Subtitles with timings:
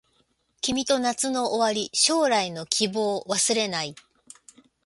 [0.61, 3.93] 君と夏の終わり将来の希望忘れない